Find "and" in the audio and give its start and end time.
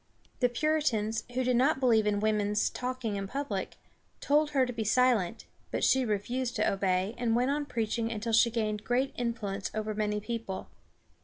7.19-7.35